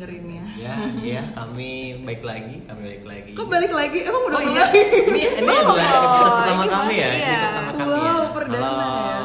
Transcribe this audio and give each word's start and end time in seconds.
dengerinnya. 0.00 0.44
Ya, 0.56 0.74
ya 1.04 1.22
kami 1.36 2.00
baik 2.08 2.24
lagi, 2.24 2.64
kami 2.64 2.80
baik 2.88 3.04
lagi. 3.04 3.30
Kok 3.36 3.48
balik 3.52 3.72
lagi? 3.76 3.98
Emang 4.08 4.22
udah 4.32 4.40
Oh 4.40 4.44
iya, 4.48 4.64
ini 4.72 5.20
ini 5.28 5.44
Belum 5.44 5.76
adalah 5.76 6.00
episode 6.00 6.32
pertama 6.40 6.64
ini 6.64 6.72
kami 6.72 6.94
ya, 6.96 7.08
iya. 7.12 7.40
pertama 7.44 7.70
kami 7.76 7.84
ya. 7.84 8.12
Wow, 8.16 8.24
perdana 8.32 8.64
Halo, 8.64 8.88
ya. 8.96 9.20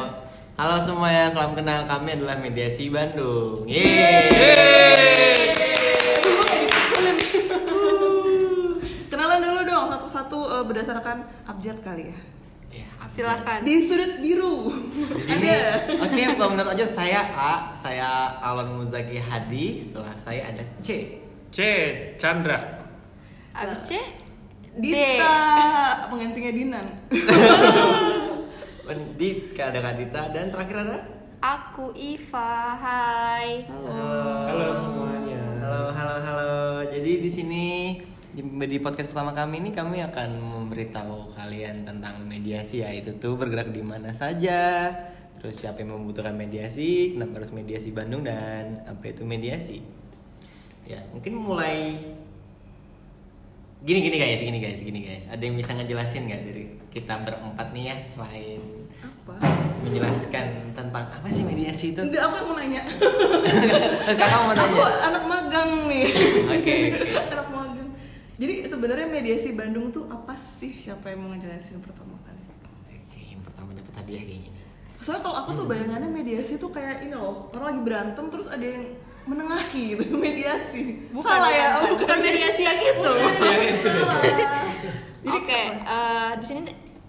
halo 0.60 0.76
semuanya, 0.84 1.24
salam 1.32 1.52
kenal 1.56 1.80
kami 1.88 2.08
adalah 2.12 2.36
Mediasi 2.36 2.92
Bandung. 2.92 3.64
Yeay. 3.64 4.28
Kenalan 9.08 9.40
dulu 9.40 9.60
dong 9.64 9.86
satu-satu 9.96 10.38
eh, 10.60 10.64
berdasarkan 10.68 11.16
abjad 11.48 11.80
kali 11.80 12.12
ya. 12.12 12.35
Ya, 12.76 12.88
Silahkan. 13.08 13.64
Di 13.64 13.80
sudut 13.80 14.20
biru. 14.20 14.68
Di 15.16 15.22
sini, 15.24 15.48
Ada. 15.48 15.88
oke, 16.04 16.22
kalau 16.36 16.52
menurut 16.52 16.76
aja 16.76 16.86
saya 16.92 17.20
A, 17.32 17.72
saya 17.72 18.36
Alon 18.44 18.76
Muzaki 18.76 19.16
Hadi. 19.16 19.80
Setelah 19.80 20.12
saya 20.20 20.52
ada 20.52 20.60
C. 20.84 21.16
C. 21.48 21.58
Chandra. 22.20 22.76
Abis 23.56 23.88
C 23.88 23.96
D 24.76 24.92
Dita, 24.92 25.32
penggantinya 26.12 26.52
Dinan. 26.52 26.86
Dit, 29.16 29.56
ada 29.56 29.78
Kak 29.80 29.94
Dita 29.96 30.22
dan 30.36 30.52
terakhir 30.52 30.76
ada. 30.84 30.98
Aku 31.36 31.92
Iva 31.96 32.76
Hai 32.76 33.64
Halo 33.68 34.66
semuanya. 34.76 35.40
Halo, 35.64 35.82
halo, 35.96 36.16
halo. 36.20 36.52
Jadi 36.92 37.12
di 37.24 37.30
sini 37.32 37.66
di, 38.36 38.44
di 38.44 38.78
podcast 38.84 39.08
pertama 39.16 39.32
kami 39.32 39.64
ini 39.64 39.70
kami 39.72 40.04
akan 40.04 40.28
memberitahu 40.36 41.32
kalian 41.32 41.88
tentang 41.88 42.20
mediasi 42.20 42.84
ya 42.84 42.92
itu 42.92 43.16
tuh 43.16 43.32
bergerak 43.40 43.72
di 43.72 43.80
mana 43.80 44.12
saja, 44.12 44.92
terus 45.40 45.56
siapa 45.56 45.80
yang 45.80 45.96
membutuhkan 45.96 46.36
mediasi, 46.36 47.16
kenapa 47.16 47.40
harus 47.40 47.56
mediasi 47.56 47.96
Bandung 47.96 48.28
dan 48.28 48.84
apa 48.84 49.08
itu 49.08 49.24
mediasi. 49.24 49.80
Ya 50.84 51.00
mungkin 51.16 51.32
mulai 51.40 51.96
gini 53.80 54.04
gini 54.04 54.16
guys, 54.20 54.40
gini 54.44 54.58
guys, 54.60 54.80
gini 54.84 55.00
guys. 55.00 55.24
Ada 55.32 55.40
yang 55.40 55.56
bisa 55.56 55.72
ngejelasin 55.72 56.28
nggak 56.28 56.42
dari 56.44 56.64
kita 56.92 57.16
berempat 57.24 57.72
nih 57.72 57.84
ya 57.88 57.96
selain 58.04 58.60
Apa? 59.00 59.32
menjelaskan 59.80 60.76
tentang 60.76 61.08
apa 61.08 61.28
sih 61.32 61.40
mediasi 61.48 61.96
itu? 61.96 62.04
Enggak, 62.04 62.28
aku 62.28 62.34
yang 62.36 62.46
mau 62.52 62.56
nanya. 62.60 62.82
Kakak 64.20 64.38
mau 64.44 64.52
Aku 64.52 64.76
nanya. 64.76 65.08
anak 65.08 65.24
magang 65.24 65.70
nih. 65.88 66.04
Oke, 66.52 66.52
oke. 66.52 66.76
anak 67.32 67.46
magang. 67.48 67.55
Jadi 68.36 68.68
sebenarnya 68.68 69.08
mediasi 69.08 69.56
Bandung 69.56 69.88
tuh 69.88 70.04
apa 70.12 70.36
sih? 70.36 70.76
Siapa 70.76 71.08
yang 71.08 71.24
mau 71.24 71.32
ngejelasin 71.32 71.80
pertama 71.80 72.20
kali? 72.20 72.44
Oke, 72.84 73.20
yang 73.32 73.40
pertama 73.40 73.72
dapat 73.72 73.92
hadiah 74.04 74.22
kayaknya 74.28 74.50
nih. 74.52 74.64
Soalnya 75.00 75.22
kalau 75.24 75.36
aku 75.40 75.50
tuh 75.56 75.64
bayangannya 75.64 76.08
mediasi 76.12 76.60
tuh 76.60 76.68
kayak 76.68 77.08
ini 77.08 77.16
loh, 77.16 77.48
orang 77.56 77.72
lagi 77.72 77.80
berantem 77.80 78.24
terus 78.28 78.48
ada 78.52 78.60
yang 78.60 78.84
menengahi 79.24 79.96
gitu, 79.96 80.20
mediasi. 80.28 80.84
Salah 81.16 81.52
ya, 81.52 81.68
oh, 81.80 81.96
bukan 81.96 82.18
mediasi 82.20 82.62
yang 82.68 82.78
gitu 82.78 83.10
Salah. 83.40 84.20
Jadi 84.20 84.44
Oke, 85.26 85.62
eh, 85.80 86.30
di 86.36 86.44
sini 86.44 86.60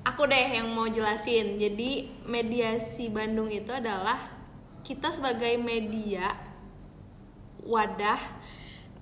aku 0.07 0.31
deh 0.31 0.47
yang 0.55 0.71
mau 0.71 0.87
jelasin. 0.87 1.59
Jadi 1.59 2.23
mediasi 2.23 3.11
Bandung 3.11 3.51
itu 3.51 3.69
adalah 3.75 4.15
kita 4.87 5.11
sebagai 5.11 5.59
media 5.59 6.31
wadah 7.67 8.21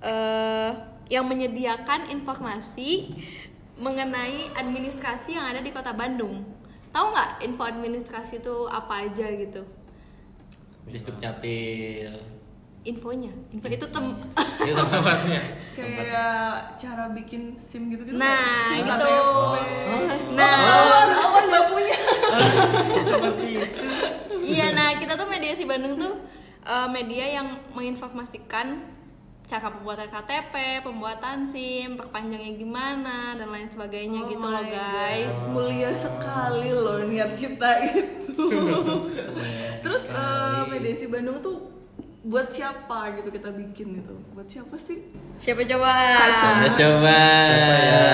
eh, 0.02 0.95
yang 1.06 1.26
menyediakan 1.30 2.10
informasi 2.10 3.14
mengenai 3.76 4.50
administrasi 4.56 5.36
yang 5.36 5.46
ada 5.46 5.60
di 5.62 5.70
kota 5.70 5.92
Bandung. 5.92 6.42
Tahu 6.90 7.06
nggak 7.12 7.30
info 7.44 7.62
administrasi 7.62 8.40
itu 8.40 8.56
apa 8.72 9.04
aja 9.06 9.26
gitu? 9.36 9.62
Di 10.86 10.98
Capil. 10.98 12.12
Infonya, 12.86 13.34
info 13.50 13.66
itu 13.66 13.86
tem 13.90 14.04
Itu 14.62 14.78
Tempatnya. 14.78 15.42
kayak 15.74 16.78
cara 16.78 17.10
bikin 17.10 17.58
SIM 17.58 17.90
gitu 17.90 18.06
gitu. 18.06 18.14
Nah, 18.14 18.70
SIM 18.70 18.86
gitu. 18.86 18.94
KTP. 18.94 19.54
Nah, 20.38 20.54
Awan, 20.54 21.08
awan 21.18 21.44
nggak 21.50 21.64
punya. 21.66 21.98
seperti 23.10 23.48
itu. 23.58 23.86
Iya, 24.46 24.66
nah 24.78 24.94
kita 25.02 25.18
tuh 25.18 25.26
mediasi 25.26 25.66
Bandung 25.66 25.98
tuh 25.98 26.14
eh, 26.62 26.88
media 26.94 27.42
yang 27.42 27.58
menginformasikan 27.74 28.95
cara 29.46 29.70
pembuatan 29.70 30.10
KTP, 30.10 30.82
pembuatan 30.82 31.46
SIM, 31.46 31.94
perpanjangnya 31.94 32.58
gimana 32.58 33.38
dan 33.38 33.46
lain 33.46 33.70
sebagainya 33.70 34.26
Oh 34.26 34.28
gitu 34.28 34.42
loh 34.42 34.64
guys. 34.66 35.46
God, 35.46 35.54
Mulia 35.54 35.94
sekali 35.94 36.70
loh 36.74 37.06
niat 37.06 37.38
kita 37.38 37.70
itu. 37.94 38.46
Terus 39.86 40.04
eh, 40.10 40.62
mediasi 40.66 41.06
Bandung 41.06 41.38
tuh 41.38 41.70
buat 42.26 42.50
siapa 42.50 43.14
gitu 43.22 43.30
kita 43.30 43.54
bikin 43.54 44.02
itu? 44.02 44.14
Buat 44.34 44.50
siapa 44.50 44.74
sih? 44.82 44.98
Siapa 45.38 45.62
coba? 45.62 45.94
Coba 46.34 46.66
coba. 46.74 47.20
Siapa 47.46 47.74
ya? 47.78 48.04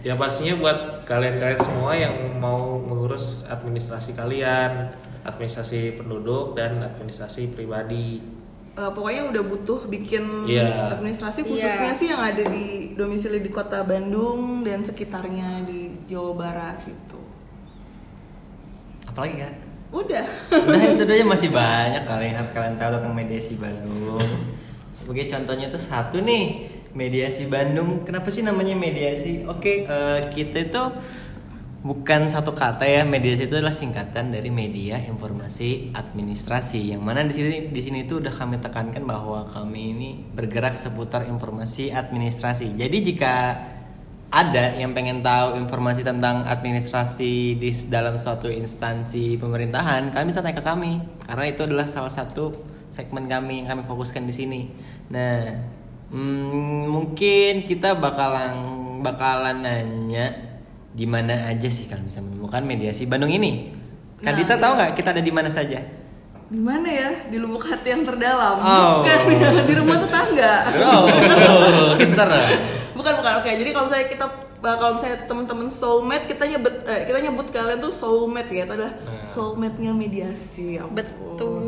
Ya 0.00 0.14
pastinya 0.16 0.54
buat 0.60 1.04
kalian-kalian 1.08 1.60
semua 1.60 1.92
yang 1.96 2.12
mau 2.36 2.76
mengurus 2.76 3.48
administrasi 3.48 4.12
kalian, 4.12 4.92
administrasi 5.24 5.96
penduduk 5.96 6.52
dan 6.56 6.84
administrasi 6.84 7.56
pribadi. 7.56 8.39
Eh, 8.70 8.90
pokoknya 8.94 9.34
udah 9.34 9.42
butuh 9.42 9.80
bikin 9.90 10.46
Iya. 10.46 10.94
administrasi 10.94 11.42
khususnya 11.42 11.90
Iya. 11.90 11.98
sih 11.98 12.06
yang 12.06 12.22
ada 12.22 12.38
di 12.46 12.94
domisili 12.94 13.42
di 13.42 13.50
kota 13.50 13.82
Bandung 13.82 14.62
dan 14.62 14.86
sekitarnya 14.86 15.66
di 15.66 15.90
Jawa 16.06 16.32
Barat 16.38 16.78
gitu. 16.86 17.18
Apalagi 19.10 19.42
kan? 19.42 19.52
Udah. 19.90 20.22
Udah 20.54 20.82
itu 20.94 21.02
aja 21.02 21.26
masih 21.26 21.50
banyak 21.50 22.02
kali 22.06 22.30
yang 22.30 22.36
harus 22.38 22.52
kalian 22.54 22.78
tahu 22.78 22.90
tentang 22.94 23.10
mediasi 23.10 23.58
Bandung. 23.58 24.22
Sebagai 24.94 25.26
contohnya 25.26 25.66
tuh 25.66 25.82
satu 25.82 26.22
nih 26.22 26.70
mediasi 26.94 27.50
Bandung. 27.50 28.06
Kenapa 28.06 28.30
sih 28.30 28.46
namanya 28.46 28.78
mediasi? 28.78 29.42
Oke, 29.50 29.82
eh, 29.82 30.18
kita 30.30 30.58
itu 30.62 30.82
bukan 31.80 32.28
satu 32.28 32.52
kata 32.52 32.84
ya. 32.84 33.02
Mediasi 33.08 33.48
itu 33.48 33.56
adalah 33.56 33.74
singkatan 33.74 34.32
dari 34.32 34.52
media 34.52 35.00
informasi 35.00 35.92
administrasi. 35.96 36.92
Yang 36.96 37.02
mana 37.02 37.24
di 37.24 37.34
sini 37.34 37.56
di 37.72 37.80
sini 37.80 38.04
tuh 38.04 38.20
udah 38.20 38.32
kami 38.32 38.60
tekankan 38.60 39.02
bahwa 39.04 39.48
kami 39.48 39.80
ini 39.96 40.10
bergerak 40.36 40.76
seputar 40.76 41.24
informasi 41.26 41.92
administrasi. 41.92 42.76
Jadi 42.76 42.96
jika 43.00 43.34
ada 44.30 44.78
yang 44.78 44.94
pengen 44.94 45.26
tahu 45.26 45.58
informasi 45.58 46.06
tentang 46.06 46.46
administrasi 46.46 47.58
di 47.58 47.70
dalam 47.90 48.14
suatu 48.14 48.46
instansi 48.46 49.34
pemerintahan, 49.34 50.14
kalian 50.14 50.28
bisa 50.30 50.38
tanya 50.38 50.54
ke 50.54 50.62
kami 50.62 51.02
karena 51.26 51.44
itu 51.50 51.66
adalah 51.66 51.90
salah 51.90 52.12
satu 52.14 52.54
segmen 52.94 53.26
kami 53.26 53.62
yang 53.62 53.74
kami 53.74 53.82
fokuskan 53.82 54.30
di 54.30 54.34
sini. 54.34 54.60
Nah, 55.10 55.50
hmm, 56.14 56.86
mungkin 56.86 57.66
kita 57.66 57.98
bakalan 57.98 58.54
bakalan 59.02 59.66
nanya 59.66 60.49
di 60.90 61.06
mana 61.06 61.46
aja 61.46 61.68
sih 61.70 61.86
kalian 61.86 62.06
bisa 62.06 62.20
menemukan 62.22 62.62
mediasi 62.66 63.06
Bandung 63.06 63.30
ini. 63.30 63.70
Kak 64.20 64.36
Nah, 64.36 64.42
iya. 64.42 64.56
tahu 64.58 64.72
nggak 64.76 64.90
kita 65.00 65.08
ada 65.16 65.22
di 65.24 65.32
mana 65.32 65.48
saja? 65.48 65.80
Di 66.50 66.60
mana 66.60 66.88
ya? 66.90 67.10
Di 67.30 67.36
lubuk 67.40 67.62
hati 67.62 67.88
yang 67.94 68.02
terdalam. 68.04 68.58
Oh. 68.58 69.00
Bukan 69.00 69.18
ya, 69.32 69.50
di 69.64 69.74
rumah 69.78 69.96
tetangga. 70.02 70.54
Oh, 70.82 71.02
bukan 73.00 73.12
bukan 73.16 73.32
oke 73.40 73.50
jadi 73.56 73.70
kalau 73.72 73.88
saya 73.88 74.04
kita 74.12 74.26
uh, 74.60 74.76
kalau 74.76 74.92
misalnya 75.00 75.18
teman-teman 75.24 75.68
soulmate 75.72 76.28
kita 76.28 76.44
nyebut 76.44 76.74
eh, 76.84 77.08
kita 77.08 77.18
nyebut 77.24 77.46
kalian 77.48 77.80
tuh 77.80 77.92
soulmate 77.92 78.52
ya 78.52 78.68
itu 78.68 78.74
adalah 78.76 78.92
soulmate-nya 79.24 79.92
mediasi 79.96 80.76
ya 80.76 80.84
ampun. 80.84 81.00
Betul. 81.00 81.64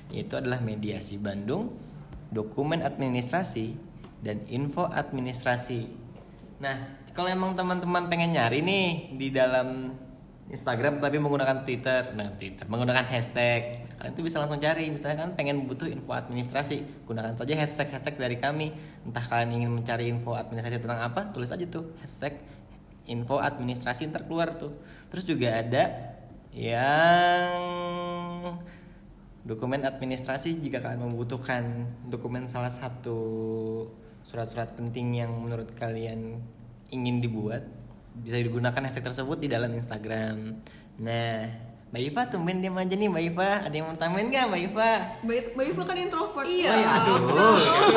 Yaitu 0.09 0.35
adalah 0.35 0.61
mediasi 0.61 1.17
Bandung, 1.17 1.73
dokumen 2.29 2.85
administrasi, 2.85 3.75
dan 4.23 4.43
info 4.51 4.87
administrasi. 4.91 5.89
Nah, 6.59 6.99
kalau 7.15 7.31
emang 7.31 7.55
teman-teman 7.55 8.11
pengen 8.11 8.35
nyari 8.35 8.63
nih 8.63 9.15
di 9.15 9.31
dalam 9.31 9.95
Instagram 10.49 10.97
tapi 10.99 11.21
menggunakan 11.21 11.61
Twitter, 11.61 12.17
nah 12.17 12.33
Twitter 12.33 12.65
menggunakan 12.65 13.05
hashtag, 13.05 13.85
kalian 14.01 14.13
tuh 14.17 14.25
bisa 14.25 14.41
langsung 14.41 14.57
cari. 14.59 14.89
Misalnya 14.89 15.29
kan 15.29 15.37
pengen 15.37 15.69
butuh 15.69 15.87
info 15.87 16.17
administrasi, 16.17 17.05
gunakan 17.05 17.37
saja 17.37 17.53
hashtag 17.53 17.89
hashtag 17.93 18.17
dari 18.17 18.37
kami. 18.41 18.73
Entah 19.05 19.23
kalian 19.23 19.61
ingin 19.61 19.71
mencari 19.71 20.09
info 20.09 20.33
administrasi 20.35 20.81
tentang 20.81 21.05
apa, 21.05 21.29
tulis 21.31 21.53
aja 21.53 21.69
tuh 21.69 21.93
hashtag 22.01 22.41
info 23.05 23.39
administrasi 23.39 24.09
ntar 24.09 24.25
keluar 24.25 24.57
tuh. 24.57 24.73
Terus 25.13 25.25
juga 25.29 25.53
ada 25.53 25.85
yang 26.57 27.61
dokumen 29.49 29.81
administrasi 29.89 30.61
jika 30.61 30.85
kalian 30.85 31.09
membutuhkan 31.09 31.89
dokumen 32.05 32.45
salah 32.53 32.69
satu 32.69 33.17
surat-surat 34.21 34.77
penting 34.77 35.25
yang 35.25 35.33
menurut 35.33 35.73
kalian 35.73 36.37
ingin 36.93 37.25
dibuat 37.25 37.65
bisa 38.13 38.37
digunakan 38.37 38.77
hashtag 38.77 39.09
tersebut 39.09 39.41
di 39.41 39.49
dalam 39.49 39.73
Instagram. 39.73 40.61
Nah, 41.01 41.49
Mbak 41.89 42.03
Iva 42.05 42.23
tumben 42.29 42.61
dia 42.61 42.69
aja 42.69 42.95
nih 42.99 43.09
Mbak 43.09 43.25
Iva. 43.33 43.51
Ada 43.65 43.75
yang 43.81 43.87
mau 43.89 43.97
tambahin 43.97 44.29
nggak 44.29 44.45
Mbak 44.53 44.61
Iva? 44.69 44.91
Mbak 45.25 45.37
Mbak 45.57 45.67
Iva 45.73 45.83
kan 45.89 45.97
introvert. 45.97 46.45
Iya. 46.45 46.69
Oh, 46.69 46.77
ya, 46.77 46.89
aduh, 47.01 47.17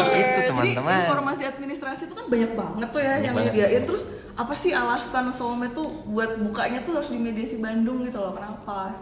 Oke, 0.07 0.19
itu 0.24 0.42
teman-teman. 0.48 0.95
Jadi 0.95 1.07
informasi 1.12 1.44
administrasi 1.51 2.01
itu 2.07 2.15
kan 2.15 2.25
banyak 2.31 2.51
banget 2.56 2.88
tuh 2.95 3.01
ya 3.03 3.13
yang 3.19 3.36
banget. 3.36 3.51
nyediain. 3.51 3.83
Terus 3.83 4.03
apa 4.39 4.53
sih 4.56 4.71
alasan 4.71 5.36
Soulmate 5.36 5.75
tuh 5.75 5.88
buat 6.07 6.39
bukanya 6.39 6.80
tuh 6.88 6.95
harus 6.95 7.12
di 7.12 7.19
mediasi 7.19 7.59
Bandung 7.59 8.00
gitu 8.07 8.24
loh? 8.24 8.31
Kenapa? 8.31 8.95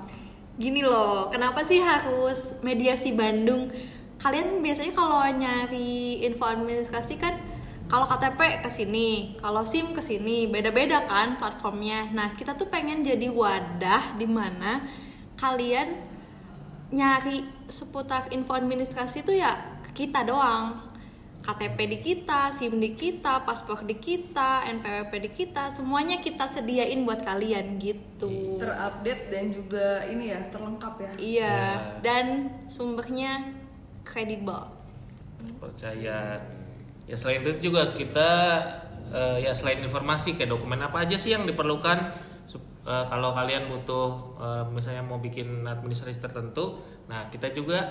Gini 0.59 0.83
loh, 0.83 1.31
kenapa 1.31 1.63
sih 1.63 1.79
harus 1.79 2.59
mediasi 2.67 3.15
Bandung? 3.15 3.71
Kalian 4.19 4.59
biasanya 4.59 4.91
kalau 4.91 5.23
nyari 5.23 6.19
info 6.27 6.43
administrasi 6.43 7.15
kan 7.15 7.31
kalau 7.87 8.03
KTP 8.03 8.59
ke 8.59 8.67
sini, 8.67 9.39
kalau 9.39 9.63
SIM 9.63 9.95
ke 9.95 10.03
sini, 10.03 10.51
beda-beda 10.51 11.07
kan 11.07 11.39
platformnya. 11.39 12.11
Nah, 12.11 12.35
kita 12.35 12.59
tuh 12.59 12.67
pengen 12.67 13.07
jadi 13.07 13.31
wadah 13.31 14.19
di 14.19 14.27
mana 14.27 14.83
kalian 15.39 15.95
nyari 16.91 17.39
seputar 17.71 18.27
info 18.35 18.51
administrasi 18.51 19.23
tuh 19.23 19.39
ya 19.39 19.79
kita 19.95 20.27
doang. 20.27 20.88
KTP 21.39 21.77
di 21.87 21.97
kita, 22.03 22.51
SIM 22.51 22.77
di 22.77 22.93
kita, 22.93 23.47
paspor 23.47 23.87
di 23.87 23.95
kita, 23.97 24.67
NPWP 24.69 25.13
di 25.23 25.31
kita, 25.31 25.71
semuanya 25.71 26.19
kita 26.19 26.45
sediain 26.45 27.01
buat 27.07 27.23
kalian 27.23 27.79
gitu. 27.79 28.59
Terupdate 28.59 29.31
dan 29.31 29.45
juga 29.55 30.03
ini 30.11 30.35
ya 30.35 30.41
terlengkap 30.51 30.93
ya. 30.99 31.11
Iya, 31.17 31.59
dan 32.03 32.25
sumbernya 32.67 33.55
kredibel. 34.03 34.77
percaya 35.39 36.35
ya 37.09 37.15
selain 37.15 37.41
itu 37.41 37.71
juga 37.71 37.95
kita 37.95 38.29
eh, 39.09 39.37
ya 39.47 39.51
selain 39.55 39.81
informasi 39.81 40.37
kayak 40.37 40.53
dokumen 40.53 40.83
apa 40.83 41.07
aja 41.07 41.17
sih 41.17 41.33
yang 41.33 41.49
diperlukan 41.49 41.97
eh, 42.85 43.05
kalau 43.09 43.33
kalian 43.33 43.65
butuh 43.65 44.37
eh, 44.37 44.63
misalnya 44.69 45.01
mau 45.01 45.17
bikin 45.17 45.65
administrasi 45.65 46.21
tertentu 46.21 46.77
nah 47.09 47.31
kita 47.33 47.49
juga 47.49 47.87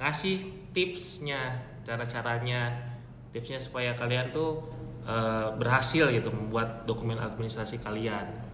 ngasih 0.00 0.70
tipsnya 0.72 1.69
cara-caranya 1.86 2.74
tipsnya 3.30 3.58
supaya 3.62 3.94
kalian 3.94 4.30
tuh 4.34 4.64
eh, 5.04 5.48
berhasil 5.56 6.10
gitu 6.10 6.28
membuat 6.30 6.84
dokumen 6.84 7.18
administrasi 7.18 7.80
kalian 7.80 8.50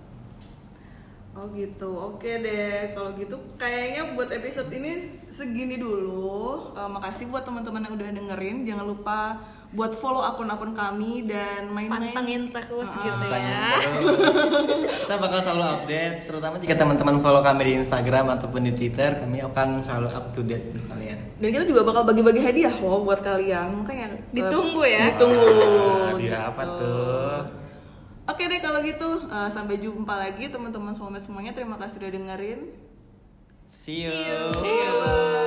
Oh 1.37 1.53
gitu, 1.53 1.93
oke 1.93 2.25
deh. 2.25 2.97
Kalau 2.97 3.13
gitu 3.13 3.37
kayaknya 3.61 4.17
buat 4.17 4.33
episode 4.33 4.73
ini 4.73 5.21
segini 5.29 5.77
dulu. 5.77 6.73
Eh, 6.73 6.89
makasih 6.89 7.29
buat 7.29 7.45
teman-teman 7.45 7.85
yang 7.85 7.93
udah 7.93 8.09
dengerin. 8.09 8.65
Jangan 8.65 8.89
lupa 8.89 9.37
buat 9.75 9.93
follow 9.93 10.23
akun-akun 10.23 10.73
kami 10.73 11.27
dan 11.27 11.69
main-main. 11.69 12.15
Pantengin 12.15 12.49
terus 12.49 12.91
Ah, 12.93 13.03
gitu 13.03 13.25
ya. 13.27 13.65
terus. 13.83 14.81
Kita 15.03 15.15
bakal 15.19 15.39
selalu 15.43 15.65
update, 15.75 16.17
terutama 16.25 16.55
jika 16.59 16.75
teman-teman 16.75 17.17
follow 17.19 17.43
kami 17.43 17.63
di 17.63 17.73
Instagram 17.79 18.27
ataupun 18.35 18.61
di 18.63 18.73
Twitter, 18.73 19.19
kami 19.19 19.43
akan 19.43 19.83
selalu 19.83 20.09
up 20.11 20.27
to 20.31 20.41
date 20.43 20.71
untuk 20.71 20.87
kalian. 20.87 21.19
Dan 21.37 21.49
kita 21.53 21.65
juga 21.69 21.83
bakal 21.85 22.03
bagi-bagi 22.05 22.41
hadiah 22.41 22.73
loh 22.79 23.05
buat 23.05 23.21
kalian. 23.21 23.85
Makanya 23.85 24.07
Ditunggu 24.33 24.83
ya. 24.83 25.13
Ditunggu. 25.13 25.51
Nah, 25.53 26.13
dia 26.17 26.39
apa 26.49 26.63
gitu. 26.63 26.79
tuh 26.81 27.39
Oke 28.27 28.43
deh 28.51 28.59
kalau 28.59 28.83
gitu 28.83 29.23
eh, 29.23 29.49
sampai 29.55 29.79
jumpa 29.79 30.19
lagi 30.19 30.51
teman-teman 30.51 30.91
soulmate 30.91 31.23
semuanya. 31.23 31.55
Terima 31.55 31.79
kasih 31.79 32.03
udah 32.03 32.11
dengerin. 32.11 32.61
See 33.71 34.03
you. 34.03 34.15
See 34.59 34.79
you. 34.83 34.95
Bye. 34.99 35.46